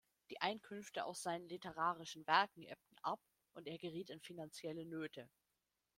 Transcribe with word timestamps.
Die 0.31 0.41
Einkünfte 0.41 1.05
aus 1.05 1.21
seinen 1.21 1.47
literarischen 1.47 2.25
Werken 2.25 2.63
ebbten 2.63 2.97
ab 3.03 3.19
und 3.53 3.67
er 3.67 3.77
geriet 3.77 4.09
in 4.09 4.19
finanzielle 4.19 4.83
Nöte. 4.83 5.29